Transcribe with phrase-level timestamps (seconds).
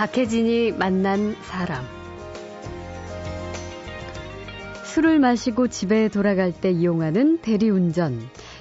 [0.00, 1.84] 박혜진이 만난 사람.
[4.82, 8.18] 술을 마시고 집에 돌아갈 때 이용하는 대리운전.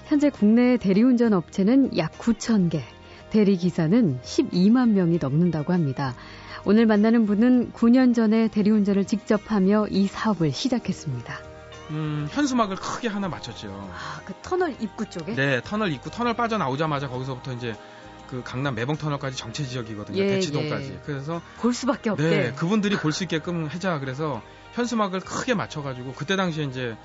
[0.08, 2.84] 현재 국내 대리운전 업체는 약 9천 개,
[3.30, 6.14] 대리기사는 12만 명이 넘는다고 합니다.
[6.66, 11.40] 오늘 만나는 분은 9년 전에 대리운전을 직접 하며 이 사업을 시작했습니다.
[11.92, 13.70] 음, 현수막을 크게 하나 맞췄죠.
[13.70, 15.36] 아, 그 터널 입구 쪽에?
[15.36, 17.78] 네, 터널 입구, 터널 빠져나오자마자 거기서부터 이제
[18.30, 20.18] 그 강남 매봉 터널까지 정체 지역이거든요.
[20.22, 20.92] 예, 대치동까지.
[20.94, 21.00] 예.
[21.06, 22.24] 그래서 볼 수밖에 없게.
[22.30, 24.00] 네, 그분들이 볼 수 있게끔 하자.
[24.00, 24.42] 그래서
[24.74, 26.96] 현수막을 크게 맞춰가지고 그때 당시에 이제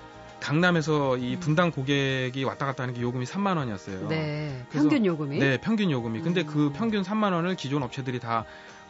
[0.41, 4.09] 강남에서 이 분당 고객이 왔다 갔다 하는 게 요금이 3만 원이었어요.
[4.09, 5.39] 네, 평균 요금이.
[5.39, 6.21] 네, 평균 요금이.
[6.21, 6.47] 근데 음.
[6.47, 8.45] 그 평균 3만 원을 기존 업체들이 다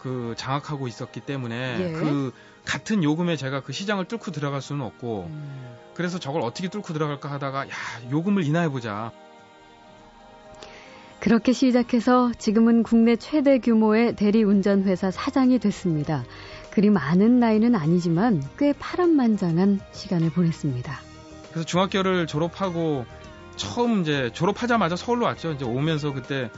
[0.05, 1.93] 그 장악하고 있었기 때문에 예.
[1.93, 2.30] 그
[2.66, 5.76] 같은 요금에 제가 그 시장을 뚫고 들어갈 수는 없고 음.
[5.95, 7.73] 그래서 저걸 어떻게 뚫고 들어갈까 하다가 야
[8.10, 9.13] 요금을 인하해 보자.
[11.24, 16.22] 그렇게 시작해서 지금은 국내 최대 규모의 대리운전회사 사장이 됐습니다.
[16.70, 21.00] 그리 많은 나이는 아니지만 꽤 파란만장한 시간을 보냈습니다.
[21.50, 23.06] 그래서 중학교를 졸업하고
[23.56, 25.52] 처음 이제 졸업하자마자 서울로 왔죠.
[25.52, 26.50] 이제 오면서 그때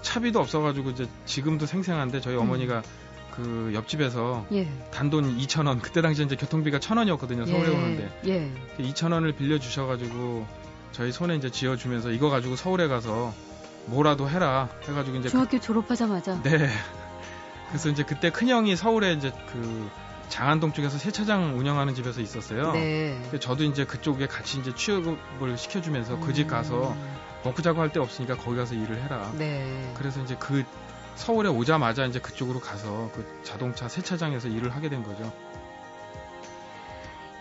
[0.00, 2.82] 차비도 없어가지고 이제 지금도 생생한데 저희 어머니가
[3.30, 4.66] 그 옆집에서 예.
[4.90, 7.44] 단돈 2천 원 그때 당시 이제 교통비가 천 원이었거든요.
[7.44, 7.76] 서울에 예.
[7.76, 8.50] 오는데 예.
[8.78, 10.46] 2천 원을 빌려 주셔가지고
[10.92, 13.34] 저희 손에 이제 쥐어주면서 이거 가지고 서울에 가서
[13.86, 16.40] 뭐라도 해라 해가지고 이제 중학교 졸업하자마자.
[16.42, 16.68] 그, 네.
[17.68, 19.90] 그래서 이제 그때 큰 형이 서울에 이제 그
[20.28, 22.72] 장안동 쪽에서 세차장 운영하는 집에서 있었어요.
[22.72, 23.20] 네.
[23.40, 27.14] 저도 이제 그쪽에 같이 이제 취업을 시켜주면서 그 집 가서 음.
[27.44, 29.30] 먹고 자고 할 데 없으니까 거기 가서 일을 해라.
[29.38, 29.92] 네.
[29.98, 30.64] 그래서 이제 그
[31.16, 35.30] 서울에 오자마자 이제 그쪽으로 가서 그 자동차 세차장에서 일을 하게 된 거죠.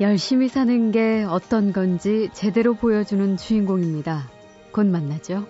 [0.02, 4.28] 열심히 사는 게 어떤 건지 제대로 보여주는 주인공입니다.
[4.72, 5.48] 곧 만나죠.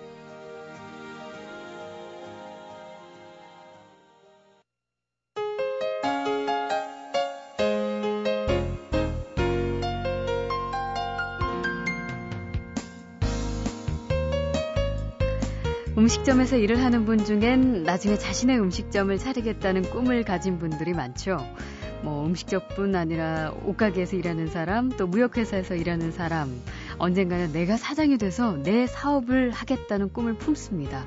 [16.14, 21.38] 음식점에서 일을 하는 분 중엔 나중에 자신의 음식점을 차리겠다는 꿈을 가진 분들이 많죠.
[22.02, 26.62] 뭐 음식점뿐 아니라 옷가게에서 일하는 사람, 또 무역회사에서 일하는 사람,
[26.98, 31.04] 언젠가는 내가 사장이 돼서 내 사업을 하겠다는 꿈을 품습니다.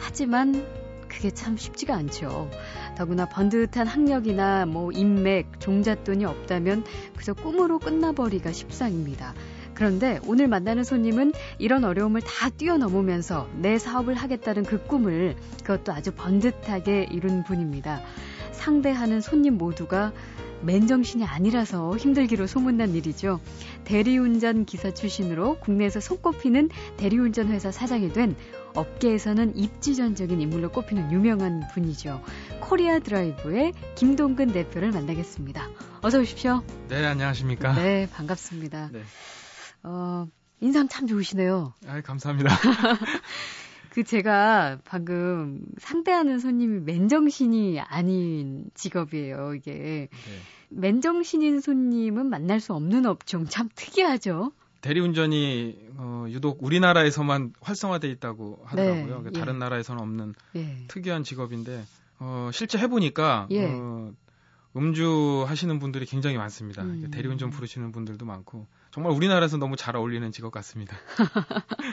[0.00, 0.66] 하지만
[1.06, 2.50] 그게 참 쉽지가 않죠.
[2.98, 6.84] 더구나 번듯한 학력이나 뭐 인맥, 종잣돈이 없다면
[7.16, 9.32] 그저 꿈으로 끝나버리가 십상입니다.
[9.80, 16.12] 그런데 오늘 만나는 손님은 이런 어려움을 다 뛰어넘으면서 내 사업을 하겠다는 그 꿈을 그것도 아주
[16.12, 18.02] 번듯하게 이룬 분입니다.
[18.52, 20.12] 상대하는 손님 모두가
[20.60, 23.40] 맨정신이 아니라서 힘들기로 소문난 일이죠.
[23.84, 26.68] 대리운전 기사 출신으로 국내에서 손꼽히는
[26.98, 28.36] 대리운전 회사 사장이 된
[28.74, 32.20] 업계에서는 입지전적인 인물로 꼽히는 유명한 분이죠.
[32.60, 35.70] 코리아 드라이브의 김동근 대표를 만나겠습니다.
[36.02, 36.62] 어서 오십시오.
[36.90, 37.72] 네, 안녕하십니까.
[37.76, 38.90] 네, 반갑습니다.
[38.92, 39.00] 네.
[39.82, 40.26] 어,
[40.60, 41.74] 인상 참 좋으시네요.
[41.86, 42.50] 아, 감사합니다.
[43.90, 50.08] 그 제가 방금 상대하는 손님이 맨정신이 아닌 직업이에요, 이게.
[50.10, 50.40] 네.
[50.68, 54.52] 맨정신인 손님은 만날 수 없는 업종 참 특이하죠.
[54.80, 59.02] 대리운전이 어, 유독 우리나라에서만 활성화돼 있다고 하더라고요.
[59.02, 59.38] 네, 그러니까 예.
[59.40, 60.84] 다른 나라에서는 없는 예.
[60.88, 61.84] 특이한 직업인데
[62.20, 63.66] 어, 실제 해보니까 예.
[63.66, 64.12] 어,
[64.76, 66.82] 음주 하시는 분들이 굉장히 많습니다.
[66.82, 67.10] 음.
[67.10, 70.96] 대리운전 부르시는 분들도 많고 정말 우리나라에서 너무 잘 어울리는 직업 같습니다.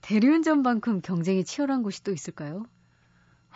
[0.00, 2.64] 대리운전만큼 경쟁이 치열한 곳이 또 있을까요?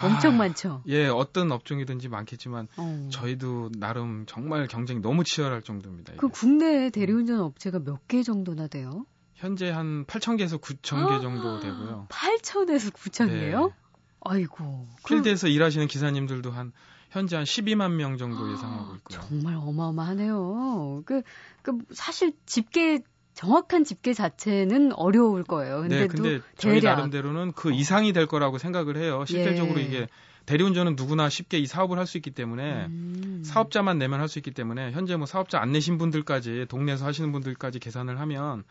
[0.01, 0.83] 엄청 아, 많죠.
[0.89, 3.09] 예, 어떤 업종이든지 많겠지만 어.
[3.13, 6.13] 저희도 나름 정말 경쟁이 너무 치열할 정도입니다.
[6.13, 6.21] 이게.
[6.21, 9.07] 그 국내에 대리운전 업체가 몇 개 정도나 돼요?
[9.35, 12.07] 현재 한 8,000개에서 9,000개 아, 정도 되고요.
[12.11, 13.69] 8천에서 9천이에요?
[13.69, 13.75] 네.
[14.21, 14.89] 아이고.
[15.05, 16.73] 그 필드에서 일하시는 기사님들도 한
[17.15, 19.21] 현재 한 12만 명 정도 예상하고 있고요.
[19.21, 21.03] 정말 어마어마하네요.
[21.07, 21.23] 그,
[21.63, 23.01] 그, 사실 집계,
[23.35, 25.83] 정확한 집계 자체는 어려울 거예요.
[25.83, 26.97] 근데 네, 또 근데 저희 대략.
[26.97, 29.25] 나름대로는 그 이상이 될 거라고 생각을 해요.
[29.27, 29.85] 실질적으로 예.
[29.85, 30.09] 이게
[30.47, 33.43] 대리운전은 누구나 쉽게 이 사업을 할 수 있기 때문에 음.
[33.45, 37.79] 사업자만 내면 할 수 있기 때문에 현재 뭐 사업자 안 내신 분들까지 동네에서 하시는 분들까지
[37.79, 38.65] 계산을 하면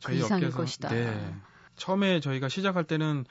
[0.00, 0.88] 저희 그 업계에서 것이다.
[0.88, 1.34] 네.
[1.76, 3.24] 처음에 저희가 시작할 때는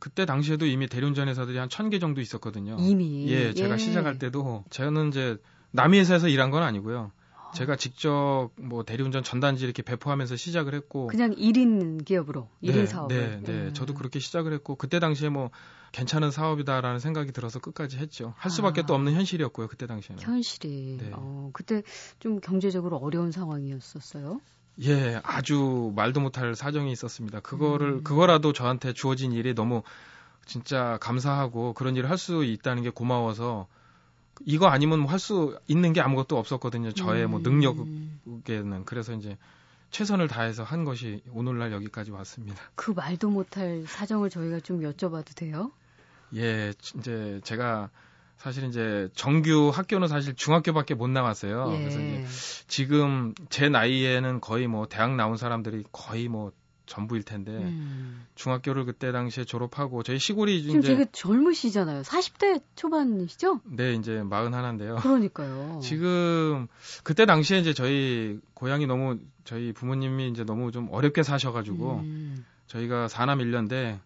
[0.00, 2.76] 그때 당시에도 이미 대리운전 회사들이 한 1000개 정도 있었거든요.
[2.80, 3.28] 이미.
[3.28, 5.36] 예, 제가 시작할 때도 저는 이제
[5.70, 7.12] 남의 회사에서 일한 건 아니고요.
[7.54, 13.16] 제가 직접 뭐 대리운전 전단지 이렇게 배포하면서 시작을 했고 그냥 1인 기업으로, 1인 네, 사업을.
[13.16, 13.52] 네, 네.
[13.52, 13.74] 음.
[13.74, 15.50] 저도 그렇게 시작을 했고 그때 당시에 뭐
[15.92, 18.34] 괜찮은 사업이다라는 생각이 들어서 끝까지 했죠.
[18.36, 18.86] 할 수밖에 아.
[18.86, 19.66] 또 없는 현실이었고요.
[19.66, 20.22] 그때 당시에는.
[20.22, 20.98] 현실이.
[21.00, 21.10] 네.
[21.12, 21.82] 어, 그때
[22.20, 24.40] 좀 경제적으로 어려운 상황이었었어요.
[24.82, 27.40] 예, 아주 말도 못할 사정이 있었습니다.
[27.40, 28.04] 그거를 음.
[28.04, 29.82] 그거라도 저한테 주어진 일이 너무
[30.46, 33.66] 진짜 감사하고 그런 일을 할 수 있다는 게 고마워서
[34.46, 36.92] 이거 아니면 할 수 있는 게 아무것도 없었거든요.
[36.92, 38.20] 저의 뭐 음.
[38.24, 39.36] 능력에는 그래서 이제
[39.90, 42.58] 최선을 다해서 한 것이 오늘날 여기까지 왔습니다.
[42.74, 45.72] 그 말도 못할 사정을 저희가 좀 여쭤봐도 돼요?
[46.36, 47.90] 예, 이제 제가
[48.40, 51.74] 사실 이제 정규 학교는 사실 중학교밖에 못 나왔어요.
[51.74, 51.78] 예.
[51.78, 52.24] 그래서 이제
[52.68, 56.50] 지금 제 나이에는 거의 뭐 대학 나온 사람들이 거의 뭐
[56.86, 58.24] 전부일 텐데 음.
[58.36, 62.00] 중학교를 그때 당시에 졸업하고 저희 시골이 지금 이제 되게 젊으시잖아요.
[62.00, 63.60] 40대 초반이시죠?
[63.64, 64.96] 네 이제 마흔 하나인데요.
[64.96, 65.80] 그러니까요.
[65.84, 66.66] 지금
[67.04, 72.46] 그때 당시에 이제 저희 고향이 너무 저희 부모님이 이제 너무 좀 어렵게 사셔 가지고 음.
[72.68, 74.00] 저희가 사남 일녀인데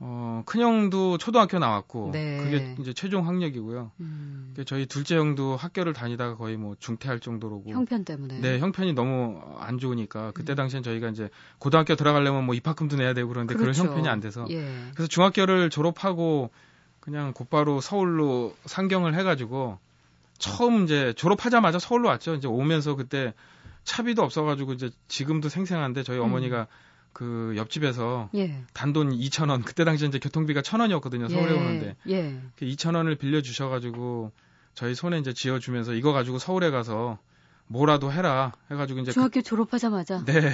[0.00, 2.38] 어 큰 형도 초등학교 나왔고 네.
[2.42, 3.92] 그게 이제 최종 학력이고요.
[4.00, 4.52] 음.
[4.56, 8.40] 그 저희 둘째 형도 학교를 다니다가 거의 뭐 중퇴할 정도로고 형편 때문에.
[8.40, 10.56] 네 형편이 너무 안 좋으니까 그때 음.
[10.56, 13.84] 당시엔 저희가 이제 고등학교 들어가려면 뭐 입학금도 내야 되고 그런데 그럴 그렇죠.
[13.84, 14.64] 형편이 안 돼서 예.
[14.94, 16.50] 그래서 중학교를 졸업하고
[17.00, 19.78] 그냥 곧바로 서울로 상경을 해가지고
[20.38, 22.34] 처음 이제 졸업하자마자 서울로 왔죠.
[22.34, 23.34] 이제 오면서 그때
[23.84, 26.24] 차비도 없어가지고 이제 지금도 생생한데 저희 음.
[26.24, 26.66] 어머니가
[27.12, 28.62] 그 옆집에서 예.
[28.72, 31.58] 단돈 2천 원 그때 당시 이제 교통비가 천 원이었거든요 서울에 예.
[31.58, 32.40] 오는데 예.
[32.56, 34.32] 그 2천 원을 빌려 주셔가지고
[34.74, 37.18] 저희 손에 이제 쥐어주면서 이거 가지고 서울에 가서
[37.66, 40.24] 뭐라도 해라 해가지고 이제 중학교 졸업하자마자.
[40.24, 40.52] 그, 네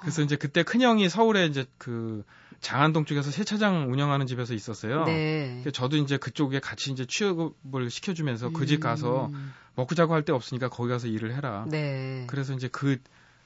[0.00, 2.24] 그래서 이제 그때 큰 형이 서울에 이제 그
[2.60, 5.04] 장안동 쪽에서 세차장 운영하는 집에서 있었어요.
[5.04, 5.62] 네.
[5.72, 9.52] 저도 이제 그쪽에 같이 이제 취업을 시켜주면서 그 집 가서 음.
[9.76, 11.64] 먹고 자고 할 데 없으니까 거기 가서 일을 해라.
[11.68, 12.24] 네.
[12.28, 12.98] 그래서 이제 그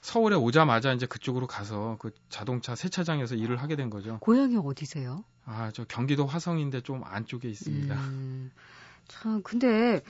[0.05, 4.19] 서울에 오자마자 이제 그쪽으로 가서 그 자동차 세차장에서 일을 하게 된 거죠.
[4.21, 5.25] 고향이 어디세요?
[5.47, 7.95] 아, 저 경기도 화성인데 좀 안쪽에 있습니다.
[7.95, 8.53] 음.
[9.09, 10.03] 참 근데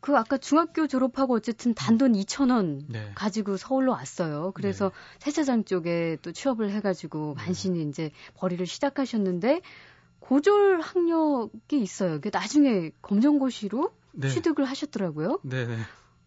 [0.00, 3.10] 그 아까 중학교 졸업하고 어쨌든 단돈 2천 원 네.
[3.14, 4.52] 가지고 서울로 왔어요.
[4.54, 7.44] 그래서 세차장 쪽에 또 취업을 해가지고 네.
[7.44, 9.62] 간신히 이제 벌이를 시작하셨는데
[10.20, 12.20] 고졸 학력이 있어요.
[12.20, 14.28] 그 나중에 검정고시로 네.
[14.28, 15.40] 취득을 하셨더라고요.
[15.42, 15.78] 네, 네.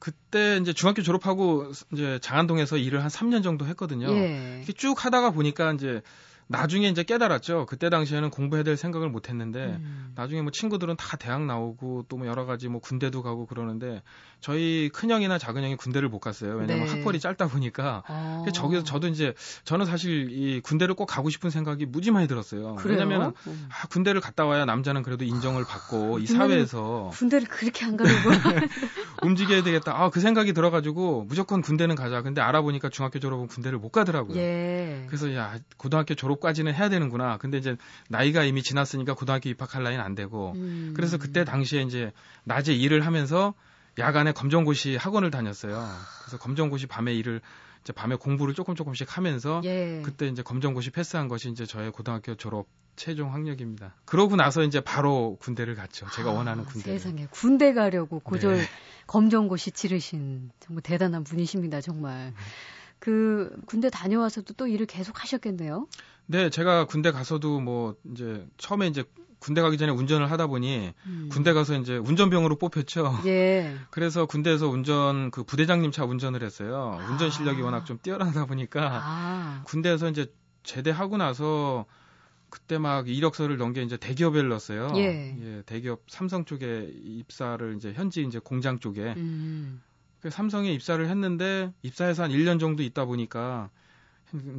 [0.02, 4.12] 그때 이제 중학교 졸업하고 이제 장안동에서 일을 한 3년 정도 했거든요.
[4.12, 4.56] 예.
[4.58, 6.02] 이렇게 쭉 하다가 보니까 이제
[6.52, 7.66] 나중에 이제 깨달았죠.
[7.68, 10.12] 그때 당시에는 공부해야 될 생각을 못 했는데 음.
[10.16, 14.04] 나중에 뭐 친구들은 다 대학 나오고 또 뭐 여러 가지 뭐 군대도 가고 그러는데
[14.42, 16.56] 저희 큰형이나 작은형이 군대를 못 갔어요.
[16.56, 16.92] 왜냐면 네.
[16.92, 18.04] 학벌이 짧다 보니까.
[18.08, 18.42] 어.
[18.44, 19.34] 그래서 저기서 저도 이제
[19.64, 22.76] 저는 사실 이 군대를 꼭 가고 싶은 생각이 무지 많이 들었어요.
[22.86, 23.70] 왜냐면 음.
[23.70, 28.30] 아, 군대를 갔다 와야 남자는 그래도 인정을 받고 이 군대는- 사회에서 군대를 그렇게 안 가려고.
[29.24, 29.94] 움직여야 되겠다.
[29.96, 32.22] 아, 그 생각이 들어 가지고 무조건 군대는 가자.
[32.22, 34.38] 근데 알아보니까 중학교 졸업은 군대를 못 가더라고요.
[34.38, 35.04] 예.
[35.08, 37.38] 그래서 야 고등학교 졸업 까지는 해야 되는구나.
[37.38, 37.78] 근데 이제
[38.10, 40.52] 나이가 이미 지났으니까 고등학교 입학할 나이는 안 되고.
[40.56, 40.94] 음.
[40.96, 42.12] 그래서 그때 당시에 이제
[42.44, 43.54] 낮에 일을 하면서
[43.98, 45.88] 야간에 검정고시 학원을 다녔어요.
[46.24, 47.42] 그래서 검정고시 밤에 일을
[47.84, 50.02] 이제 밤에 공부를 조금 조금씩 하면서 예.
[50.04, 53.96] 그때 이제 검정고시 패스한 것이 이제 저의 고등학교 졸업 최종 학력입니다.
[54.06, 56.06] 그러고 나서 이제 바로 군대를 갔죠.
[56.12, 57.00] 제가 아, 원하는 군대를.
[57.00, 58.64] 세상에 군대 가려고 고졸 네.
[59.08, 62.34] 검정고시 치르신 정말 대단한 분이십니다, 정말.
[63.02, 65.88] 그 군대 다녀와서도 또 일을 계속 하셨겠네요.
[66.28, 69.04] 네, 제가 군대 가서도 뭐 이제 처음에 이제
[69.40, 71.30] 군대 가기 전에 운전을 하다 보니 음.
[71.32, 73.22] 군대 가서 이제 운전병으로 뽑혔죠.
[73.26, 73.76] 예.
[73.90, 77.00] 그래서 군대에서 운전 그 부대장님 차 운전을 했어요.
[77.10, 77.66] 운전 실력이 아.
[77.66, 79.64] 워낙 좀 뛰어나다 보니까 아.
[79.66, 81.86] 군대에서 이제 제대하고 나서
[82.52, 84.92] 그때 막 이력서를 게 이제 대기업에 넣었어요.
[84.98, 85.64] 예.
[85.66, 89.82] 대기업 삼성 쪽에 입사를 이제 현지 이제 공장 쪽에 음.
[90.22, 93.70] 그 삼성에 입사를 했는데 입사해서 한 1년 정도 있다 보니까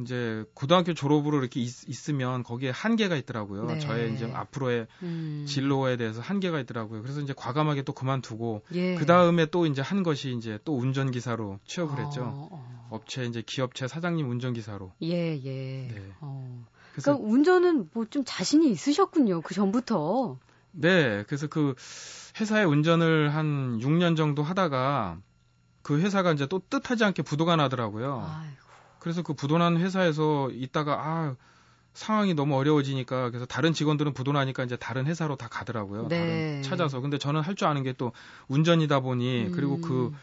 [0.01, 3.65] 이제 고등학교 졸업으로 이렇게 있, 으면 거기에 한계가 있더라고요.
[3.65, 3.79] 네.
[3.79, 5.45] 저의 이제 앞으로의 음.
[5.47, 7.01] 진로에 대해서 한계가 있더라고요.
[7.01, 8.95] 그래서 이제 과감하게 또 그만두고 예.
[8.95, 12.21] 그 다음에 또 이제 한 것이 이제 또 운전기사로 취업을 했죠.
[12.21, 12.87] 어, 어.
[12.91, 14.91] 업체 이제 기업체 사장님 운전기사로.
[15.01, 15.87] 예, 예.
[15.87, 16.11] 네.
[16.21, 16.65] 어.
[16.91, 19.41] 그래서 그러니까 운전은 뭐 좀 자신이 있으셨군요.
[19.41, 20.37] 그 전부터.
[20.71, 21.73] 네, 그래서 그
[22.39, 25.17] 회사에 운전을 한 6년 정도 하다가
[25.83, 28.25] 그 회사가 이제 또 뜻하지 않게 부도가 나더라고요.
[28.27, 28.55] 아이고.
[28.99, 31.35] 그래서 그 부도난 회사에서 있다가 아
[31.93, 36.07] 상황이 너무 어려워지니까 그래서 다른 직원들은 부도나니까 이제 다른 회사로 다 가더라고요.
[36.07, 36.17] 네.
[36.19, 38.11] 다른 찾아서 근데 저는 할 줄 아는 게 또
[38.47, 40.17] 운전이다 보니 그리고 그 음.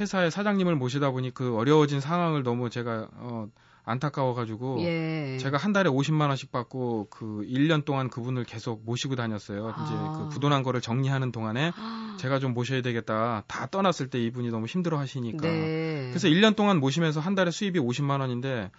[0.00, 3.48] 회사의 사장님을 모시다 보니 그 어려워진 상황을 너무 제가 어
[3.84, 5.38] 안타까워가지고 예.
[5.38, 9.70] 제가 한 달에 50만 원씩 받고 그 1년 동안 그분을 계속 모시고 다녔어요.
[9.70, 10.12] 이제 아.
[10.18, 13.42] 그 부도난 거를 정리하는 동안에 아, 제가 좀 모셔야 되겠다.
[13.48, 15.48] 다 떠났을 때 이분이 너무 힘들어 하시니까.
[15.48, 16.08] 네.
[16.10, 18.70] 그래서 1년 동안 모시면서 한 달에 수입이 50만 원인데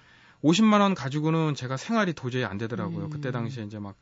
[0.44, 3.06] 50만 원 가지고는 제가 생활이 도저히 안 되더라고요.
[3.06, 3.10] 음.
[3.10, 3.96] 그때 당시에 이제 막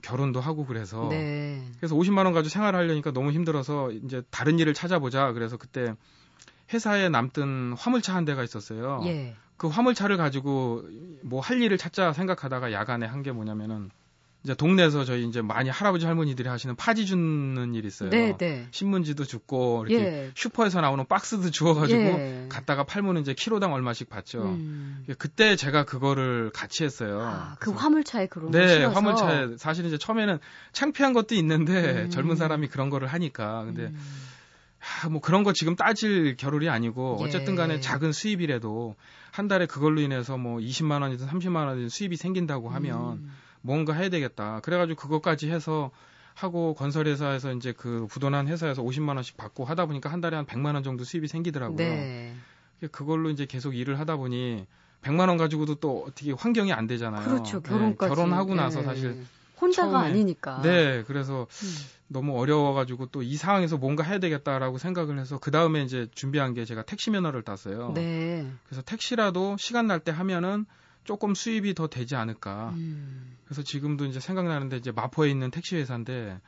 [0.00, 1.62] 결혼도 하고 그래서 네.
[1.78, 5.32] 그래서 50만 원 가지고 생활을 하려니까 너무 힘들어서 이제 다른 일을 찾아보자.
[5.32, 5.94] 그래서 그때
[6.72, 9.02] 회사에 남던 화물차 한 대가 있었어요.
[9.06, 9.34] 예.
[9.56, 10.84] 그 화물차를 가지고
[11.22, 13.90] 뭐 할 일을 찾자 생각하다가 야간에 한 게 뭐냐면은
[14.44, 18.10] 이제 동네에서 저희 이제 많이 할아버지 할머니들이 하시는 파지 줍는 일 있어요.
[18.10, 18.66] 네, 네.
[18.72, 20.30] 신문지도 줍고 이렇게 예.
[20.34, 22.46] 슈퍼에서 나오는 박스도 주워가지고 예.
[22.48, 24.42] 갖다가 팔면 이제 키로당 얼마씩 받죠.
[24.42, 25.04] 음.
[25.16, 27.20] 그때 제가 그거를 같이 했어요.
[27.22, 28.96] 아, 그 화물차에 그런 거 네, 실어서.
[28.96, 30.40] 화물차에 사실 이제 처음에는
[30.72, 32.10] 창피한 것도 있는데 음.
[32.10, 33.98] 젊은 사람이 그런 거를 하니까 근데 음.
[34.82, 37.24] 아, 뭐 그런 거 지금 따질 겨를이 아니고 예.
[37.24, 38.96] 어쨌든 간에 작은 수입이라도
[39.30, 43.32] 한 달에 그걸로 인해서 뭐 20만 원이든 30만 원이든 수입이 생긴다고 하면 음.
[43.60, 44.60] 뭔가 해야 되겠다.
[44.60, 45.90] 그래가지고 그것까지 해서
[46.34, 50.74] 하고 건설회사에서 이제 그 부도난 회사에서 50만 원씩 받고 하다 보니까 한 달에 한 100만
[50.74, 51.76] 원 정도 수입이 생기더라고요.
[51.76, 52.34] 네.
[52.90, 54.66] 그걸로 이제 계속 일을 하다 보니
[55.02, 57.24] 100만 원 가지고도 또 어떻게 환경이 안 되잖아요.
[57.24, 57.62] 그렇죠.
[57.62, 58.14] 네, 결혼까지.
[58.14, 58.84] 결혼하고 나서 예.
[58.84, 59.24] 사실
[59.62, 60.60] 혼자가 처음에- 아니니까.
[60.62, 61.68] 네, 그래서 음.
[62.08, 66.64] 너무 어려워가지고 또 이 상황에서 뭔가 해야 되겠다라고 생각을 해서 그 다음에 이제 준비한 게
[66.66, 67.92] 제가 택시 면허를 땄어요.
[67.94, 68.46] 네.
[68.66, 70.66] 그래서 택시라도 시간 날 때 하면은
[71.04, 72.70] 조금 수입이 더 되지 않을까.
[72.76, 73.36] 음.
[73.46, 76.38] 그래서 지금도 이제 생각나는데 이제 마포에 있는 택시 회사인데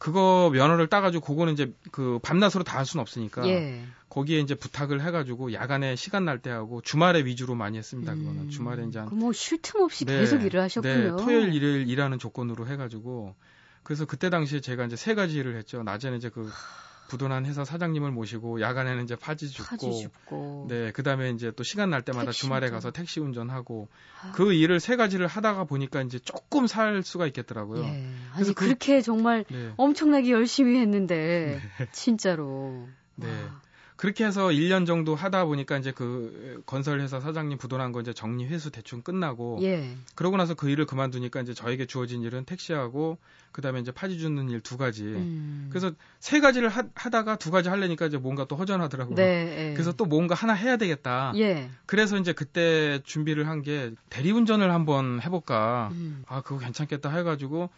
[0.00, 3.84] 그거 면허를 따가지고 그거는 이제 그 밤낮으로 다 할 수는 없으니까 예.
[4.08, 8.14] 거기에 이제 부탁을 해가지고 야간에 시간 날 때 하고 주말에 위주로 많이 했습니다.
[8.14, 8.48] 그거는 음.
[8.48, 11.16] 주말에 이제 한 뭐쉴 틈 없이 네, 계속 일을 하셨군요.
[11.16, 13.34] 네, 토요일 일요일 일하는 조건으로 해가지고
[13.82, 15.82] 그래서 그때 당시에 제가 이제 세 가지 일을 했죠.
[15.82, 16.50] 낮에는 이제 그
[17.10, 20.66] 부도난 회사 사장님을 모시고 야간에는 이제 파지 줍고 파지 줍고.
[20.68, 22.76] 네 그다음에 이제 또 시간 날 때마다 주말에 운전.
[22.76, 23.88] 가서 택시 운전하고
[24.22, 24.30] 아.
[24.32, 27.82] 그 일을 세 가지를 하다가 보니까 이제 조금 살 수가 있겠더라고요.
[27.82, 27.88] 예.
[27.88, 29.72] 아니 그래서 그- 그렇게 정말 네.
[29.76, 31.60] 엄청나게 열심히 했는데
[31.92, 32.86] 진짜로.
[33.16, 33.26] 네.
[33.28, 33.60] 와.
[34.00, 38.70] 그렇게 해서 1년 정도 하다 보니까 이제 그 건설회사 사장님 부도난 거 이제 정리 회수
[38.70, 39.94] 대충 끝나고 예.
[40.14, 43.18] 그러고 나서 그 일을 그만두니까 이제 저에게 주어진 일은 택시하고
[43.52, 45.02] 그다음에 이제 파지 줍는 일 두 가지.
[45.04, 45.66] 음.
[45.68, 49.16] 그래서 세 가지를 하, 다가두 가지 하려니까 이제 뭔가 또 허전하더라고요.
[49.16, 49.68] 네.
[49.70, 49.72] 예.
[49.74, 51.34] 그래서 또 뭔가 하나 해야 되겠다.
[51.36, 51.68] 예.
[51.84, 55.90] 그래서 이제 그때 준비를 한 게 대리운전을 한번 해볼까.
[55.92, 56.22] 음.
[56.26, 57.68] 아 그거 괜찮겠다 해가지고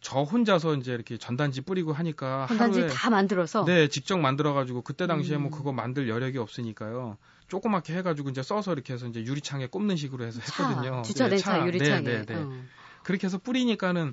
[0.00, 3.64] 저 혼자서 이제 이렇게 전단지 뿌리고 하니까 전단지 하루에 다 만들어서.
[3.64, 5.42] 네 직접 만들어가지고 그때 당시에 음.
[5.42, 7.16] 뭐 그거 만들 여력이 없으니까요.
[7.48, 10.96] 조그맣게 해가지고 이제 써서 이렇게 해서 이제 유리창에 꼽는 식으로 해서 했거든요.
[10.96, 12.00] 차, 주차된 네, 차, 유리창에.
[12.02, 12.34] 네, 네, 네.
[12.36, 12.52] 어.
[13.02, 14.12] 그렇게 해서 뿌리니까는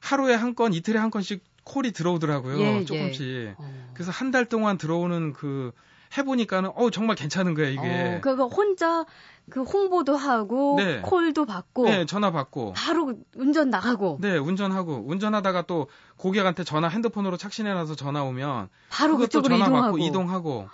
[0.00, 2.58] 하루에 한 건, 이틀에 한 건씩 콜이 들어오더라고요.
[2.60, 3.54] 예, 조금씩.
[3.56, 3.90] 어.
[3.94, 5.72] 그래서 한 달 동안 들어오는 그
[6.16, 7.80] 해보니까는 어 정말 괜찮은 거예요 이게.
[7.80, 9.04] 어, 그러니까 혼자
[9.50, 11.00] 그 홍보도 하고 네.
[11.00, 12.72] 콜도 받고 네 전화 받고.
[12.74, 19.42] 바로 운전 나가고 네 운전하고 운전하다가 또 고객한테 전화 핸드폰으로 착신해놔서 전화 오면 바로 그것도
[19.42, 19.82] 전화 이동하고.
[19.82, 20.68] 받고 이동하고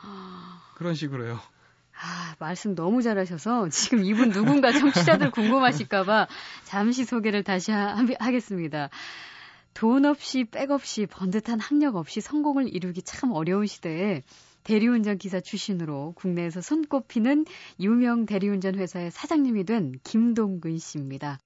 [0.76, 1.38] 그런 식으로요.
[2.02, 6.28] 아, 말씀 너무 잘하셔서 지금 이분 누군가 청취자들 궁금하실까봐
[6.64, 8.88] 잠시 소개를 다시 하, 하겠습니다.
[9.74, 14.22] 돈 없이 백 없이 번듯한 학력 없이 성공을 이루기 참 어려운 시대에
[14.64, 17.46] 대리운전 기사 출신으로 국내에서 손꼽히는
[17.80, 21.38] 유명 대리운전 회사의 사장님이 된 김동근 씨입니다.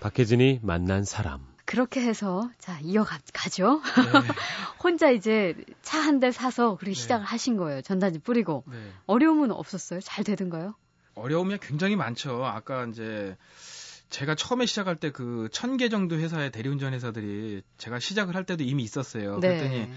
[0.00, 1.40] 박혜진이 만난 사람.
[1.64, 3.80] 그렇게 해서 자 이어가죠.
[3.82, 3.82] 네.
[4.82, 7.00] 혼자 이제 차 한 대 사서 그렇게 네.
[7.00, 7.82] 시작을 하신 거예요.
[7.82, 8.76] 전단지 뿌리고 네.
[9.06, 10.00] 어려움은 없었어요.
[10.00, 10.74] 잘 되던가요?
[11.16, 12.44] 어려움이 굉장히 많죠.
[12.44, 13.36] 아까 이제
[14.10, 18.62] 제가 처음에 시작할 때 그 천 개 정도 회사의 대리운전 회사들이 제가 시작을 할 때도
[18.64, 19.38] 이미 있었어요.
[19.40, 19.58] 네.
[19.58, 19.90] 그랬더니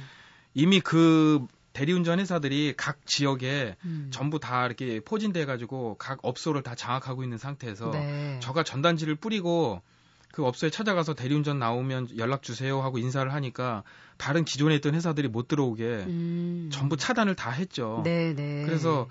[0.54, 4.10] 이미 그 대리운전 회사들이 각 지역에 음.
[4.12, 8.39] 전부 다 이렇게 포진돼 가지고 각 업소를 다 장악하고 있는 상태에서 네.
[8.42, 9.82] 저가 전단지를 뿌리고
[10.32, 13.84] 그 업소에 찾아가서 대리운전 나오면 연락 주세요 하고 인사를 하니까
[14.18, 16.70] 다른 기존에 있던 회사들이 못 들어오게 음.
[16.72, 18.02] 전부 차단을 다 했죠.
[18.04, 18.64] 네, 네.
[18.66, 19.08] 그래서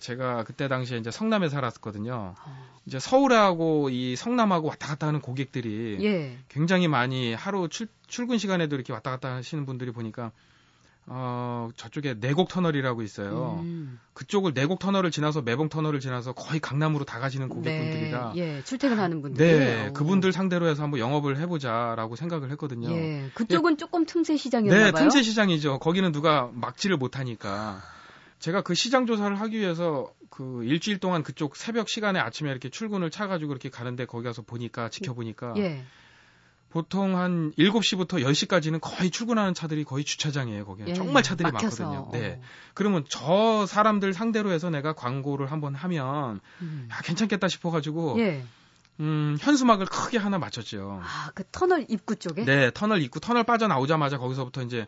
[0.00, 2.34] 제가 그때 당시에 이제 성남에 살았거든요.
[2.38, 2.76] 어.
[2.86, 6.38] 이제 서울하고 이 성남하고 왔다 갔다 하는 고객들이 예.
[6.48, 10.32] 굉장히 많이 하루 출, 출근 시간에도 이렇게 왔다 갔다 하시는 분들이 보니까
[11.08, 13.60] 어 저쪽에 내곡 터널이라고 있어요.
[13.62, 14.00] 음.
[14.12, 18.40] 그쪽을 내곡 터널을 지나서 매봉 터널을 지나서 거의 강남으로 다 가시는 고객분들이라 네.
[18.40, 19.46] 예, 출퇴근하는 분들.
[19.46, 22.90] 네, 그분들 상대로 해서 한번 영업을 해 보자라고 생각을 했거든요.
[22.90, 25.02] 예, 그쪽은 조금 틈새 시장이었나 네, 봐요.
[25.02, 25.78] 틈새 시장이죠.
[25.78, 27.82] 거기는 누가 막지를 못 하니까.
[28.38, 33.10] 제가 그 시장 조사를 하기 위해서 그 일주일 동안 그쪽 새벽 시간에 아침에 이렇게 출근을
[33.10, 35.84] 차 가지고 이렇게 가는데 거기 가서 보니까 지켜보니까 예.
[36.76, 40.66] 보통 한 7시부터 10시까지는 거의 출근하는 차들이 거의 주차장이에요.
[40.66, 41.84] 거기는 예, 정말 차들이 막혀서.
[41.84, 42.10] 많거든요.
[42.12, 42.38] 네.
[42.38, 42.44] 어.
[42.74, 46.86] 그러면 저 사람들 상대로 해서 내가 광고를 한번 하면 음.
[46.92, 48.44] 야, 괜찮겠다 싶어가지고 예.
[49.00, 51.00] 음, 현수막을 크게 하나 맞췄죠.
[51.02, 52.44] 아, 그 터널 입구 쪽에?
[52.44, 54.86] 네, 터널 입구 터널 빠져나오자마자 거기서부터 이제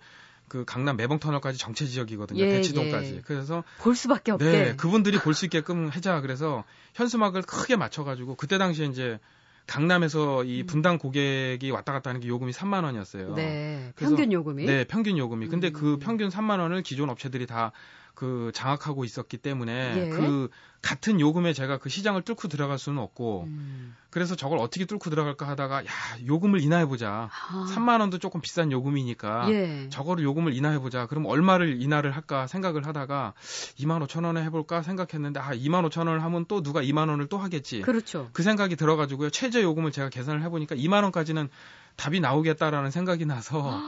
[0.48, 2.38] 그 강남 매봉 터널까지 정체 지역이거든요.
[2.44, 3.14] 예, 대치동까지.
[3.16, 3.22] 예.
[3.24, 4.44] 그래서 볼 수밖에 없게.
[4.44, 6.20] 네, 그분들이 볼 수 있게끔 하자.
[6.20, 6.64] 그래서
[6.96, 9.18] 현수막을 크게 맞춰 가지고 그때 당시에 이제
[9.68, 13.34] 강남에서 이 분당 고객이 왔다 갔다 하는 게 요금이 3만 원이었어요.
[13.34, 14.64] 네, 평균 요금이.
[14.64, 15.46] 네, 평균 요금이.
[15.46, 15.98] 근데 그 음.
[15.98, 17.72] 평균 3만 원을 기존 업체들이 다
[18.18, 20.08] 그 장악하고 있었기 때문에 예.
[20.08, 20.48] 그
[20.82, 23.94] 같은 요금에 제가 그 시장을 뚫고 들어갈 수는 없고 음.
[24.10, 25.90] 그래서 저걸 어떻게 뚫고 들어갈까 하다가 야
[26.26, 27.30] 요금을 인하해 보자.
[27.30, 27.66] 아.
[27.70, 29.88] 3만 원도 조금 비싼 요금이니까 예.
[29.90, 31.06] 저거를 요금을 인하해 보자.
[31.06, 33.34] 그럼 얼마를 인하를 할까 생각을 하다가
[33.78, 37.38] 2만 5천 원에 해볼까 생각했는데 아 2만 5천 원을 하면 또 누가 2만 원을 또
[37.38, 37.82] 하겠지.
[37.82, 38.30] 그렇죠.
[38.32, 39.30] 그 생각이 들어가지고요.
[39.30, 41.48] 최저 요금을 제가 계산을 해보니까 2만 원까지는
[41.94, 43.80] 답이 나오겠다라는 생각이 나서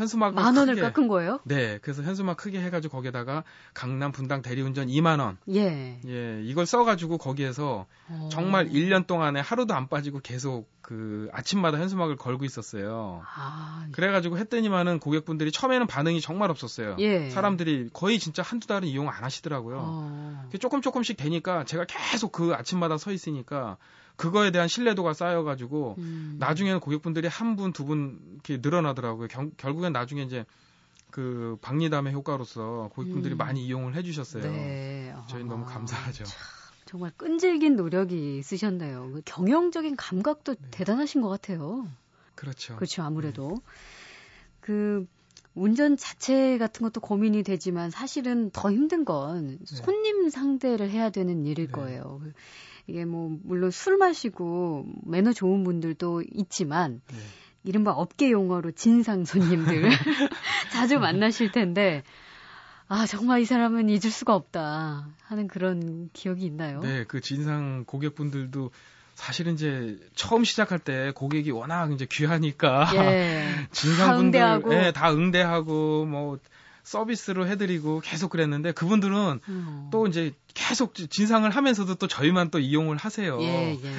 [0.00, 1.40] 현수막 만 원을 크게, 깎은 거예요?
[1.44, 5.36] 네, 그래서 현수막 크게 해가지고 거기에다가 강남 분당 대리운전 2만 원.
[5.50, 6.00] 예.
[6.06, 8.28] 예, 이걸 써가지고 거기에서 어.
[8.32, 13.22] 정말 1년 동안에 하루도 안 빠지고 계속 그 아침마다 현수막을 걸고 있었어요.
[13.24, 16.96] 아, 그래가지고 했더니만은 고객분들이 처음에는 반응이 정말 없었어요.
[16.98, 17.30] 예.
[17.30, 19.76] 사람들이 거의 진짜 한두 달은 이용 안 하시더라고요.
[19.80, 20.48] 어.
[20.58, 23.76] 조금 조금씩 되니까 제가 계속 그 아침마다 서 있으니까
[24.16, 26.36] 그거에 대한 신뢰도가 쌓여가지고 음.
[26.40, 29.28] 나중에는 고객분들이 한 분, 두 분 이렇게 늘어나더라고요.
[29.28, 30.44] 경- 결국엔 나중에 이제
[31.12, 33.38] 그 박리담의 효과로서 고객분들이 음.
[33.38, 34.42] 많이 이용을 해주셨어요.
[34.42, 35.14] 네.
[35.28, 36.24] 저희 너무 아, 감사하죠.
[36.90, 39.12] 정말 끈질긴 노력이 있으셨네요.
[39.12, 40.70] 그 경영적인 감각도 네.
[40.72, 41.86] 대단하신 것 같아요.
[42.34, 42.74] 그렇죠.
[42.74, 43.04] 그렇죠.
[43.04, 43.62] 아무래도
[44.58, 45.06] 그
[45.54, 51.66] 운전 자체 같은 것도 고민이 되지만 사실은 더 힘든 건 손님 상대를 해야 되는 일일
[51.66, 51.72] 네.
[51.72, 52.20] 거예요.
[52.88, 57.16] 이게 뭐 물론 술 마시고 매너 좋은 분들도 있지만 네.
[57.62, 59.90] 이른바 업계 용어로 진상 손님들
[60.72, 62.02] 자주 만나실 텐데
[62.92, 66.80] 아 정말 이 사람은 잊을 수가 없다 하는 그런 기억이 있나요?
[66.80, 68.72] 네, 그 진상 고객분들도
[69.14, 73.46] 사실은 이제 처음 시작할 때 고객이 워낙 이제 귀하니까 예.
[73.70, 74.74] 진상분들 다 응대하고.
[74.74, 76.40] 예, 다 응대하고 뭐
[76.82, 79.88] 서비스로 해드리고 계속 그랬는데 그분들은 어.
[79.92, 83.40] 또 이제 계속 진상을 하면서도 또 저희만 또 이용을 하세요.
[83.40, 83.94] 예, 예.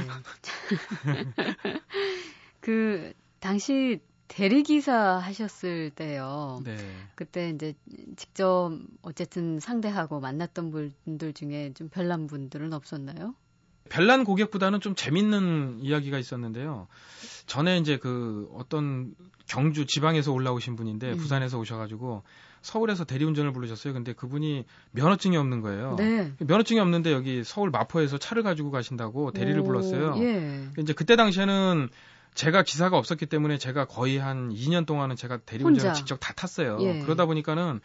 [2.60, 6.62] 그 당시 대리기사 하셨을 때요.
[6.64, 6.78] 네.
[7.16, 7.74] 그때 이제
[8.16, 13.36] 직접 어쨌든 상대하고 만났던 분들 중에 좀 별난 분들은 없었나요?
[13.90, 16.88] 별난 고객보다는 좀 재밌는 이야기가 있었는데요.
[17.46, 19.14] 전에 이제 그 어떤
[19.48, 21.18] 경주 지방에서 올라오신 분인데 음.
[21.18, 22.24] 부산에서 오셔가지고
[22.62, 23.94] 서울에서 대리운전을 부르셨어요.
[23.94, 25.96] 근데 그분이 면허증이 없는 거예요.
[25.98, 26.32] 네.
[26.40, 30.16] 면허증이 없는데 여기 서울 마포에서 차를 가지고 가신다고 대리를 오, 불렀어요.
[30.20, 30.70] 예.
[30.78, 31.90] 이제 그때 당시에는
[32.34, 35.94] 제가 기사가 없었기 때문에 제가 거의 한 2년 동안은 제가 대리운전을 혼자.
[35.94, 36.78] 직접 다 탔어요.
[36.82, 37.02] 예.
[37.02, 37.82] 그러다 보니까는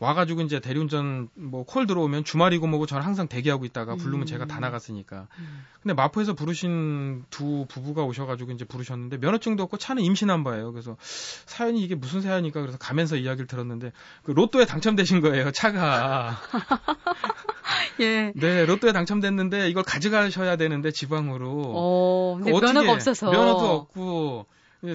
[0.00, 4.26] 와가지고 이제 대리운전 뭐 콜 들어오면 주말이고 뭐고 저는 항상 대기하고 있다가 부르면 음.
[4.26, 5.26] 제가 다 나갔으니까.
[5.38, 5.64] 음.
[5.82, 10.72] 근데 마포에서 부르신 두 부부가 오셔가지고 이제 부르셨는데 면허증도 없고 차는 임신한 바예요.
[10.72, 10.96] 그래서
[11.44, 15.50] 사연이 이게 무슨 사연이니까 그래서 가면서 이야기를 들었는데 그 로또에 당첨되신 거예요.
[15.50, 16.36] 차가.
[18.00, 18.32] 예.
[18.34, 21.72] 네, 로또에 당첨됐는데 이걸 가져가셔야 되는데 지방으로.
[21.74, 24.46] 어, 근데 면허가 없어서 면허도 없고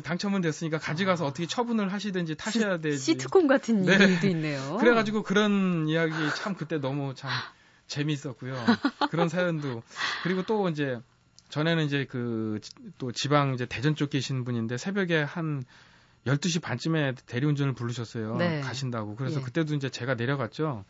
[0.03, 2.97] 당첨은 됐으니까 가져가서 어떻게 처분을 하시든지 타셔야 되지.
[2.97, 3.95] 시트콤 같은 네.
[3.95, 4.77] 일도 있네요.
[4.77, 7.29] 그래가지고 그런 이야기 참 그때 너무 참
[7.87, 8.55] 재미있었고요.
[9.09, 9.83] 그런 사연도
[10.23, 10.99] 그리고 또 이제
[11.49, 12.59] 전에는 이제 그
[12.97, 15.63] 또 지방 이제 대전 쪽 계신 분인데 새벽에 한
[16.25, 18.37] 12시 반쯤에 대리운전을 부르셨어요.
[18.37, 18.61] 네.
[18.61, 19.15] 가신다고.
[19.15, 19.43] 그래서 예.
[19.43, 20.85] 그때도 이제 제가 내려갔죠.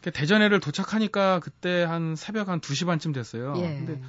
[0.00, 3.54] 그 대전에를 도착하니까 그때 한 새벽 한 2시 반쯤 됐어요.
[3.56, 3.62] 예.
[3.62, 4.00] 근데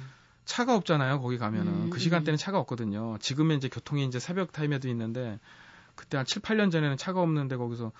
[0.46, 1.20] 차가 없잖아요.
[1.20, 1.72] 거기 가면은.
[1.72, 3.18] 음, 그 시간대는 차가 없거든요.
[3.18, 5.38] 지금은 이제 교통이 이제 새벽 타임에도 있는데
[5.94, 7.92] 그때 한 7, 8년 전에는 차가 없는데 거기서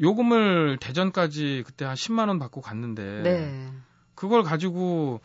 [0.00, 3.72] 요금을 대전까지 그때 한 10만 원 받고 갔는데 네.
[4.16, 5.20] 그걸 가지고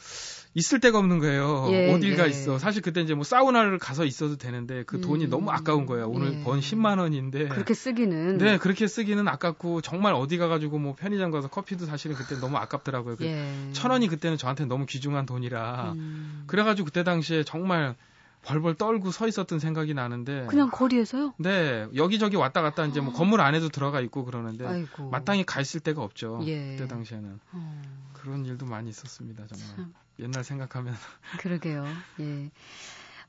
[0.53, 1.69] 있을 데가 없는 거예요.
[1.71, 2.29] 예, 어딜 가 예.
[2.29, 2.59] 있어.
[2.59, 6.09] 사실 그때 이제 뭐 사우나를 가서 있어도 되는데 그 돈이 음, 너무 아까운 거예요.
[6.09, 6.43] 오늘 예.
[6.43, 11.31] 번 10만 원인데 그렇게 쓰기는 네, 그렇게 쓰기는 아깝고 정말 어디 가 가지고 뭐 편의점
[11.31, 13.15] 가서 커피도 사실은 그때 너무 아깝더라고요.
[13.15, 13.69] 그 예.
[13.71, 16.43] 천 원이 그때는 저한테 너무 귀중한 돈이라 음.
[16.47, 17.95] 그래 가지고 그때 당시에 정말
[18.43, 21.33] 벌벌 떨고 서 있었던 생각이 나는데 그냥 거리에서요?
[21.37, 25.09] 네 여기저기 왔다 갔다 이제 뭐 건물 안에도 들어가 있고 그러는데 아이고.
[25.09, 26.39] 마땅히 가 있을 데가 없죠.
[26.45, 26.75] 예.
[26.75, 27.81] 그때 당시에는 어,
[28.13, 29.45] 그런 일도 많이 있었습니다.
[29.47, 29.93] 정말 참.
[30.19, 30.93] 옛날 생각하면
[31.39, 31.85] 그러게요.
[32.19, 32.51] 예.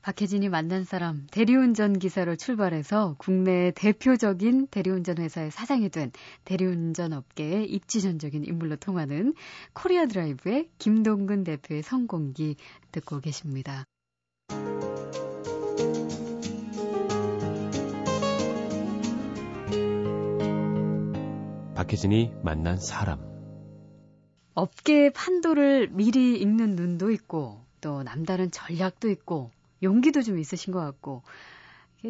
[0.01, 6.11] 박혜진이 만난 사람 대리운전 기사로 출발해서 국내의 대표적인 대리운전 회사의 사장이 된
[6.43, 9.33] 대리운전 업계의 입지전적인 인물로 통하는
[9.71, 12.57] 코리아 드라이브의 김동근 대표의 성공기
[12.91, 13.85] 듣고 계십니다.
[21.83, 23.19] 박혜진이 만난 사람.
[24.53, 31.23] 업계의 판도를 미리 읽는 눈도 있고 또 남다른 전략도 있고 용기도 좀 있으신 것 같고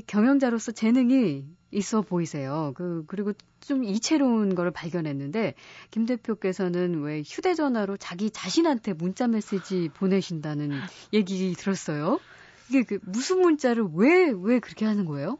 [0.05, 2.73] 경영자로서 재능이 있어 보이세요.
[2.75, 5.55] 그 그리고 좀 이채로운 거를 발견했는데
[5.89, 10.71] 김 대표께서는 왜 휴대전화로 자기 자신한테 문자 메시지 보내신다는
[11.13, 12.19] 얘기 들었어요.
[12.69, 15.39] 이게 그 무슨 문자를 왜 왜 그렇게 하는 거예요?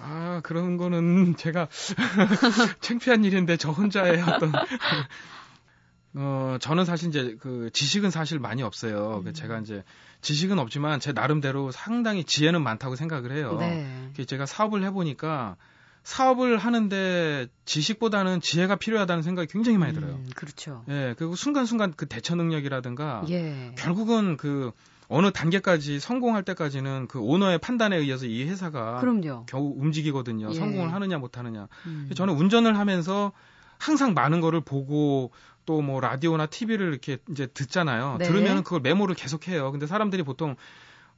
[0.00, 1.68] 아, 그런 거는 제가
[2.80, 4.52] 창피한 일인데 저 혼자의 어떤
[6.14, 9.20] 어, 저는 사실 이제 그 지식은 사실 많이 없어요.
[9.22, 9.34] 그 음.
[9.34, 9.84] 제가 이제
[10.20, 13.56] 지식은 없지만 제 나름대로 상당히 지혜는 많다고 생각을 해요.
[13.60, 14.10] 네.
[14.16, 15.56] 그 제가 사업을 해보니까
[16.02, 20.12] 사업을 하는데 지식보다는 지혜가 필요하다는 생각이 굉장히 많이 들어요.
[20.14, 20.82] 음, 그렇죠.
[20.88, 23.74] 예, 그리고 순간순간 그 대처 능력이라든가 예.
[23.76, 24.72] 결국은 그
[25.08, 29.46] 어느 단계까지 성공할 때까지는 그 오너의 판단에 의해서 이 회사가 그럼요.
[29.46, 30.50] 겨우 움직이거든요.
[30.50, 30.54] 예.
[30.54, 31.66] 성공을 하느냐 못 하느냐.
[31.86, 32.10] 음.
[32.14, 33.32] 저는 운전을 하면서
[33.78, 35.30] 항상 많은 거를 보고
[35.64, 38.16] 또 뭐 라디오나 TV를 이렇게 이제 듣잖아요.
[38.18, 38.24] 네.
[38.26, 39.70] 들으면 그걸 메모를 계속 해요.
[39.70, 40.56] 근데 사람들이 보통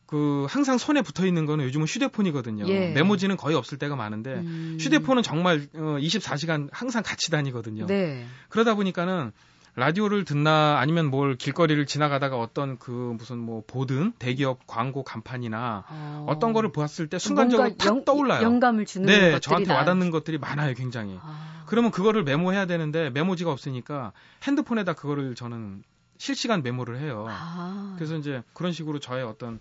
[0.07, 2.67] 그 항상 손에 붙어 있는 거는 요즘은 휴대폰이거든요.
[2.69, 2.89] 예.
[2.93, 4.77] 메모지는 거의 없을 때가 많은데 음.
[4.81, 7.87] 휴대폰은 정말 어, 24시간 항상 같이 다니거든요.
[7.87, 8.27] 네.
[8.49, 9.31] 그러다 보니까는
[9.77, 16.27] 라디오를 듣나 아니면 뭘 길거리를 지나가다가 어떤 그 무슨 뭐 보든 대기업 광고 간판이나 어.
[16.29, 18.43] 어떤 거를 보았을 때 순간적으로 탁 영- 떠올라요.
[18.43, 21.19] 영감을 주는 네, 것들이 저한테 나- 와닿는 것들이 많아요, 굉장히.
[21.23, 21.65] 아.
[21.67, 25.85] 그러면 그거를 메모해야 되는데 메모지가 없으니까 핸드폰에다 그거를 저는
[26.19, 27.27] 실시간 메모를 해요.
[27.29, 27.95] 아.
[27.97, 29.61] 그래서 이제 그런 식으로 저의 어떤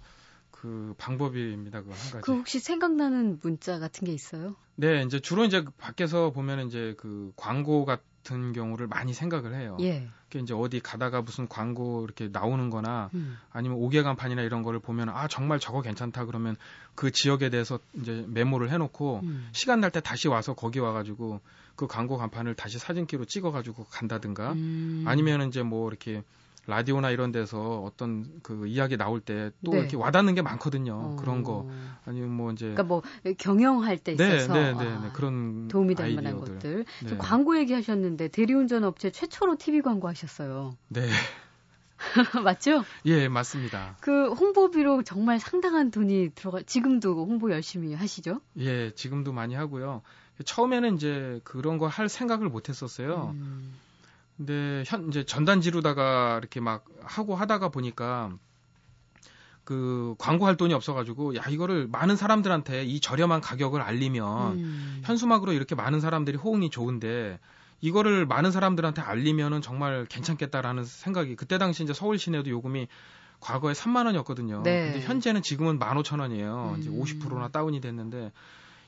[0.52, 1.82] 그 방법입니다.
[1.82, 2.22] 그거 한 가지.
[2.24, 4.56] 그 혹시 생각나는 문자 같은 게 있어요?
[4.76, 7.86] 네, 이제 주로 이제 밖에서 보면 이제 그 광고
[8.24, 9.78] 같은 경우를 많이 생각을 해요.
[9.82, 10.08] 예.
[10.30, 13.38] 이렇게 이제 어디 가다가 무슨 광고 이렇게 나오는 거나 음.
[13.52, 16.56] 아니면 오개 간판이나 이런 거를 보면 아, 정말 저거 괜찮다 그러면
[16.96, 19.50] 그 지역에 대해서 이제 메모를 해 놓고 음.
[19.54, 21.42] 시간 날 때 다시 와서 거기 와 가지고
[21.76, 25.04] 그 광고 간판을 다시 사진기로 찍어 가지고 간다든가 음.
[25.08, 26.22] 아니면 이제 뭐 이렇게
[26.68, 29.80] 라디오나 이런 데서 어떤 그 이야기 나올 때또 네.
[29.80, 30.94] 이렇게 와닿는 게 많거든요.
[30.94, 31.16] 어.
[31.20, 31.68] 그런 거
[32.06, 33.02] 아니면 뭐 이제 그러니까 뭐
[33.38, 35.10] 경영할 때 네, 있어서 네, 네, 아, 네.
[35.14, 36.54] 그런 도움이 될 만한 아이디어들.
[36.56, 36.86] 것들.
[37.04, 37.10] 네.
[37.10, 40.76] 저 광고 얘기하셨는데 대리운전 업체 최초로 TV 광고 하셨어요.
[40.90, 41.10] 네.
[42.44, 42.84] 맞죠?
[43.06, 43.98] 예, 맞습니다.
[44.00, 48.40] 그 홍보비로 정말 상당한 돈이 들어가 지금도 홍보 열심히 하시죠?
[48.58, 50.02] 예, 지금도 많이 하고요.
[50.46, 53.32] 처음에는 이제 그런 거 할 생각을 못 했었어요.
[53.36, 53.74] 음.
[54.40, 58.32] 근데 현 이제 전단지로다가 이렇게 막 하고 하다가 보니까
[59.66, 65.02] 그 광고할 돈이 없어가지고 야 이거를 많은 사람들한테 이 저렴한 가격을 알리면 음.
[65.04, 67.38] 현수막으로 이렇게 많은 사람들이 호응이 좋은데
[67.82, 72.88] 이거를 많은 사람들한테 알리면은 정말 괜찮겠다라는 생각이 그때 당시 이제 서울 시내도 요금이
[73.42, 74.62] 과거에 3만 원이었거든요.
[74.64, 74.94] 네.
[74.94, 76.78] 근데 현재는 지금은 15,000 원이에요.
[76.80, 77.02] 이제 음.
[77.02, 78.32] 50%나 다운이 됐는데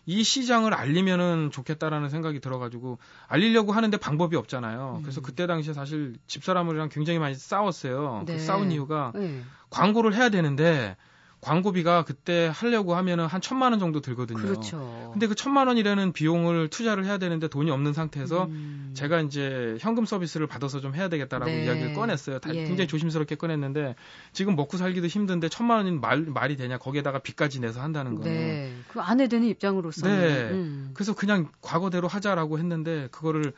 [0.06, 5.00] 이 시장을 알리면은 좋겠다라는 생각이 들어가지고 알리려고 하는데 방법이 없잖아요.
[5.04, 5.24] 그래서 음.
[5.24, 8.24] 그때 당시에 사실 집사람이랑 굉장히 많이 싸웠어요.
[8.26, 8.34] 네.
[8.34, 9.42] 그 싸운 이유가 네.
[9.70, 10.98] 광고를 해야 되는데
[11.42, 14.40] 광고비가 그때 하려고 하면은 한 천만 원 정도 들거든요.
[14.40, 15.10] 그렇죠.
[15.12, 18.92] 근데 그 천만 원이라는 비용을 투자를 해야 되는데 돈이 없는 상태에서 음.
[18.94, 21.66] 제가 이제 현금 서비스를 받아서 좀 해야 되겠다라고 네.
[21.66, 22.40] 이야기를 꺼냈어요.
[22.40, 22.66] 다 예.
[22.66, 23.96] 굉장히 조심스럽게 꺼냈는데
[24.34, 28.32] 지금 먹고 살기도 힘든데 천만 원인 말, 말이 되냐 거기에다가 빚까지 내서 한다는 거는.
[28.32, 28.72] 네.
[28.88, 30.50] 그 아내 되는 입장으로서는 네.
[30.52, 30.92] 음.
[30.94, 33.54] 그래서 그냥 과거대로 하자라고 했는데 그거를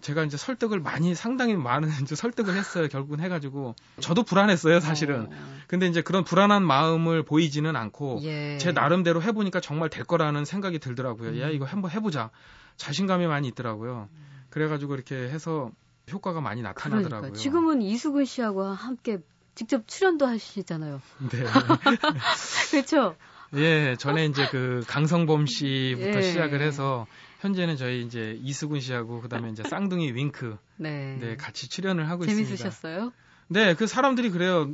[0.00, 2.88] 제가 이제 설득을 많이 상당히 많은 이제 설득을 했어요.
[2.88, 5.26] 결국은 해가지고 저도 불안했어요, 사실은.
[5.32, 5.58] 어.
[5.66, 8.58] 근데 이제 그런 불안한 마음을 보이지는 않고 예.
[8.58, 11.40] 제 나름대로 해보니까 정말 될 거라는 생각이 들더라고요.
[11.40, 11.52] 야 음.
[11.52, 12.30] 이거 한번 해보자.
[12.76, 14.08] 자신감이 많이 있더라고요.
[14.50, 15.70] 그래가지고 이렇게 해서
[16.10, 17.20] 효과가 많이 나타나더라고요.
[17.20, 19.18] 그러니까 지금은 이수근 씨하고 함께
[19.54, 21.02] 직접 출연도 하시잖아요.
[21.30, 21.44] 네.
[22.70, 23.16] 그렇죠?
[23.54, 26.22] 예, 전에 이제 그 강성범 씨부터 예.
[26.22, 27.06] 시작을 해서
[27.38, 31.16] 현재는 저희 이제 이수근 씨하고 그다음에 이제 쌍둥이 윙크 네.
[31.20, 32.48] 네 같이 출연을 하고 있습니다.
[32.48, 33.12] 재밌으셨어요?
[33.48, 34.70] 네, 그 사람들이 그래요.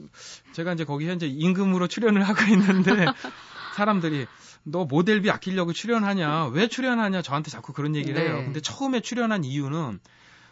[0.52, 3.06] 제가 이제 거기 현재 임금으로 출연을 하고 있는데
[3.76, 4.26] 사람들이
[4.64, 6.46] 너 모델비 아끼려고 출연하냐?
[6.46, 7.22] 왜 출연하냐?
[7.22, 8.28] 저한테 자꾸 그런 얘기를 네.
[8.28, 8.42] 해요.
[8.44, 10.00] 근데 처음에 출연한 이유는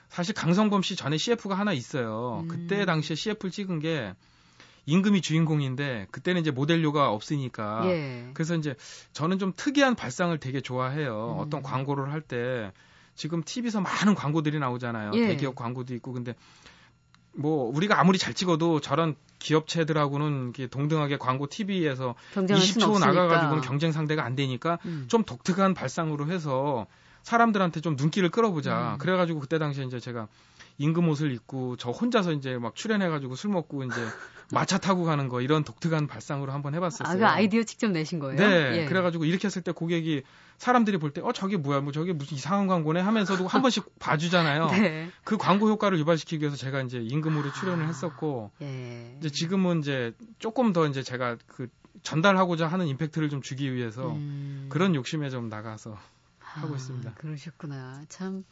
[0.08, 2.40] 사실 강성범 씨 전에 CF가 하나 있어요.
[2.42, 2.48] 음.
[2.48, 4.12] 그때 당시에 CF를 찍은 게
[4.86, 8.30] 임금이 주인공인데 그때는 이제 모델료가 없으니까 예.
[8.34, 8.74] 그래서 이제
[9.12, 11.36] 저는 좀 특이한 발상을 되게 좋아해요.
[11.38, 11.40] 음.
[11.40, 12.72] 어떤 광고를 할 때
[13.14, 15.12] 지금 TV에서 많은 광고들이 나오잖아요.
[15.14, 15.26] 예.
[15.28, 16.34] 대기업 광고도 있고 근데
[17.34, 23.12] 뭐 우리가 아무리 잘 찍어도 저런 기업체들하고는 이렇게 동등하게 광고 TV에서 경쟁할 수는 20초 없으니까.
[23.12, 25.06] 나가가지고는 경쟁 상대가 안 되니까 음.
[25.08, 26.86] 좀 독특한 발상으로 해서
[27.22, 28.94] 사람들한테 좀 눈길을 끌어보자.
[28.94, 28.98] 음.
[28.98, 30.28] 그래가지고 그때 당시에 이제 제가
[30.78, 33.94] 임금 옷을 입고 저 혼자서 이제 막 출연해가지고 술 먹고 이제
[34.52, 37.08] 마차 타고 가는 거 이런 독특한 발상으로 한번 해봤었어요.
[37.08, 38.36] 아, 그 아이디어 직접 내신 거예요?
[38.36, 38.82] 네.
[38.82, 38.84] 예.
[38.84, 40.22] 그래가지고 이렇게 했을 때 고객이
[40.58, 44.66] 사람들이 볼 때, 어, 저게 뭐야, 뭐 저게 무슨 이상한 광고네 하면서도 한 번씩 봐주잖아요.
[44.68, 45.10] 네.
[45.24, 47.88] 그 광고 효과를 유발시키기 위해서 제가 이제 임금으로 출연을 아.
[47.88, 49.16] 했었고, 예.
[49.18, 51.68] 이제 지금은 이제 조금 더 이제 제가 그
[52.02, 54.66] 전달하고자 하는 임팩트를 좀 주기 위해서 음.
[54.68, 55.96] 그런 욕심에 좀 나가서
[56.38, 57.14] 하고 아, 있습니다.
[57.14, 58.02] 그러셨구나.
[58.08, 58.44] 참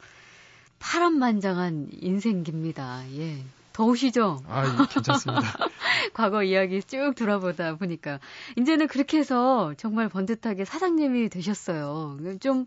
[0.79, 3.03] 파란만장한 인생깁니다.
[3.17, 3.43] 예.
[3.73, 4.43] 더우시죠?
[4.47, 5.41] 아, 괜찮습니다.
[6.13, 8.19] 과거 이야기 쭉 돌아보다 보니까
[8.57, 12.17] 이제는 그렇게 해서 정말 번듯하게 사장님이 되셨어요.
[12.39, 12.65] 좀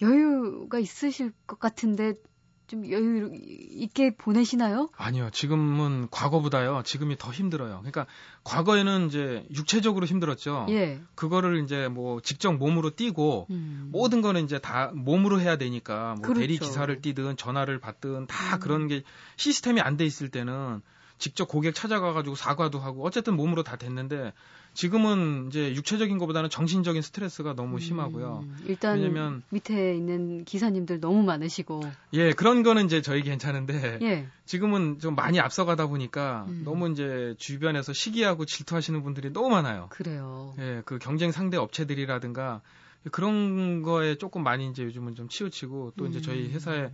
[0.00, 2.14] 여유가 있으실 것 같은데
[2.68, 4.90] 좀 여유 있게 보내시나요?
[4.96, 5.30] 아니요.
[5.32, 6.82] 지금은 과거보다요.
[6.84, 7.78] 지금이 더 힘들어요.
[7.78, 8.06] 그러니까
[8.44, 10.66] 과거에는 이제 육체적으로 힘들었죠.
[10.68, 11.00] 예.
[11.14, 13.88] 그거를 이제 뭐 직접 몸으로 뛰고 음.
[13.90, 16.40] 모든 거는 이제 다 몸으로 해야 되니까 뭐 그렇죠.
[16.40, 18.60] 대리 기사를 뛰든 전화를 받든 다 음.
[18.60, 19.02] 그런 게
[19.36, 20.80] 시스템이 안 돼 있을 때는
[21.18, 24.32] 직접 고객 찾아가 가지고 사과도 하고 어쨌든 몸으로 다 됐는데
[24.74, 28.44] 지금은 이제 육체적인 것보다는 정신적인 스트레스가 너무 음, 심하고요.
[28.44, 31.80] 음, 일단 왜냐면 밑에 있는 기사님들 너무 많으시고
[32.12, 34.26] 예 그런 거는 이제 저희 괜찮은데 예.
[34.44, 36.62] 지금은 좀 많이 앞서가다 보니까 음.
[36.64, 39.88] 너무 이제 주변에서 시기하고 질투하시는 분들이 너무 많아요.
[39.90, 40.54] 그래요.
[40.58, 42.62] 예그 경쟁 상대 업체들이라든가
[43.10, 46.50] 그런 거에 조금 많이 이제 요즘은 좀 치우치고 또 이제 저희 음.
[46.52, 46.90] 회사에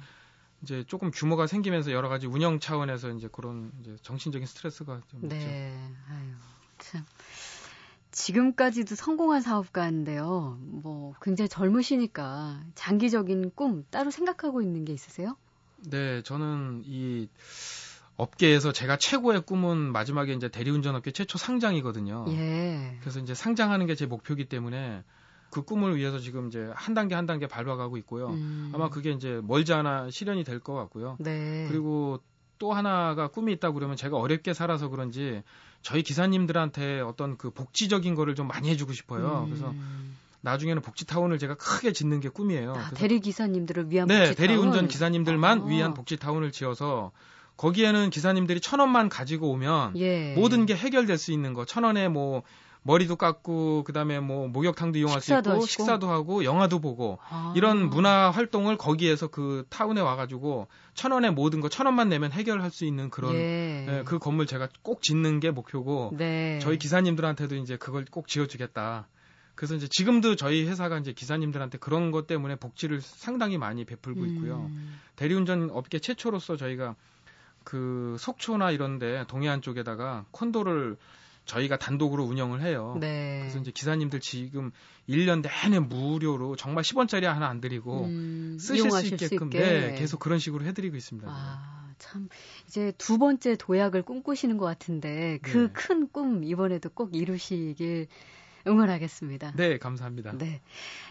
[0.63, 5.37] 이제 조금 규모가 생기면서 여러 가지 운영 차원에서 이제 그런 이제 정신적인 스트레스가 좀 네.
[5.37, 5.49] 있죠.
[6.11, 6.31] 아유
[6.79, 7.05] 참.
[8.11, 10.57] 지금까지도 성공한 사업가인데요.
[10.61, 15.37] 뭐 굉장히 젊으시니까 장기적인 꿈 따로 생각하고 있는 게 있으세요?
[15.91, 17.29] 네, 저는 이
[18.17, 22.27] 업계에서 제가 최고의 꿈은 마지막에 이제 대리운전 업계 최초 상장이거든요.
[22.29, 22.97] 예.
[23.01, 25.03] 그래서 이제 상장하는 게 제 목표이기 때문에
[25.55, 28.31] 그 꿈을 위해서 지금 이제 한 단계 한 단계 밟아가고 있고요.
[28.31, 28.73] 음.
[28.75, 31.17] 아마 그게 이제 멀지 않아 실현이 될 것 같고요.
[31.21, 31.67] 네.
[31.71, 32.19] 그리고
[32.59, 35.43] 또 하나가 꿈이 있다고 그러면 제가 어렵게 살아서 그런지
[35.83, 39.45] 저희 기사님들한테 어떤 그 복지적인 거를 좀 많이 해주고 싶어요.
[39.45, 39.51] 음.
[39.51, 39.73] 그래서
[40.41, 42.73] 나중에는 복지타운을 제가 크게 짓는 게 꿈이에요.
[42.75, 44.49] 아, 대리 기사님들을 위한 네, 복지타운?
[44.49, 45.65] 대리운전 기사님들만 아.
[45.67, 47.13] 위한 복지타운을 지어서
[47.57, 50.35] 거기에는 기사님들이 천 원만 가지고 오면 예.
[50.35, 51.65] 모든 게 해결될 수 있는 거.
[51.65, 52.43] 천 원에 뭐
[52.87, 55.67] 머리도 깎고 그다음에 뭐 목욕탕도 이용할 수 있고 하시고?
[55.67, 57.53] 식사도 하고 영화도 보고 아.
[57.57, 62.71] 이런 문화 활동을 거기에서 그 타운에 와가지고 천 원에 모든 거 천 원만 내면 해결할
[62.71, 63.87] 수 있는 그런 예.
[63.89, 66.59] 예, 그 건물 제가 꼭 짓는 게 목표고 네.
[66.61, 69.09] 저희 기사님들한테도 이제 그걸 꼭 지어주겠다.
[69.55, 74.29] 그래서 이제 지금도 저희 회사가 이제 기사님들한테 그런 것 때문에 복지를 상당히 많이 베풀고 음.
[74.29, 74.71] 있고요.
[75.17, 76.97] 대리운전 업계 최초로서 저희가
[77.65, 80.97] 그 속초나 이런데 동해안 쪽에다가 콘도를
[81.45, 82.97] 저희가 단독으로 운영을 해요.
[83.01, 83.41] 네.
[83.41, 84.71] 그래서 이제 기사님들 지금
[85.09, 90.21] 1년 내내 무료로 정말 10원짜리 하나 안 드리고 음, 쓰실 수 있게끔 수 네, 계속
[90.21, 91.29] 그런 식으로 해드리고 있습니다.
[91.31, 92.29] 아, 참
[92.67, 96.49] 이제 두 번째 도약을 꿈꾸시는 것 같은데 그 큰꿈 네.
[96.49, 98.09] 이번에도 꼭 이루시길
[98.67, 99.53] 응원하겠습니다.
[99.57, 100.33] 네, 감사합니다.
[100.39, 100.63] 네.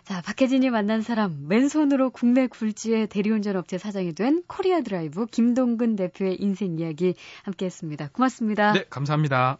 [0.04, 6.38] 자, 박혜진이 만난 사람, 맨손으로 국내 굴지의 대리운전 업체 사장이 된 코리아 드라이브 김동근 대표의
[6.42, 8.10] 인생 이야기 함께 했습니다.
[8.12, 8.74] 고맙습니다.
[8.74, 9.60] 네, 감사합니다.